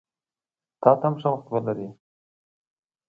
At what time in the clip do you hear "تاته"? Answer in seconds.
0.81-1.05